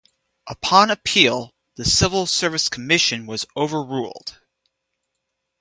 [0.47, 4.41] Upon appeal, the Civil Service Commission was overruled.